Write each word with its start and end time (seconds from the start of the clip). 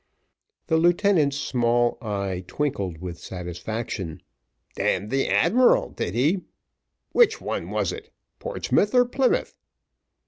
The 0.65 0.77
lieutenant's 0.77 1.37
small 1.37 1.99
eye 2.01 2.43
twinkled 2.47 2.97
with 2.97 3.19
satisfaction. 3.19 4.23
"Damned 4.75 5.11
the 5.11 5.27
Admiral, 5.27 5.91
did 5.91 6.15
he! 6.15 6.41
which 7.11 7.39
one 7.39 7.69
was 7.69 7.91
it 7.91 8.09
Portsmouth 8.39 8.95
or 8.95 9.05
Plymouth?" 9.05 9.59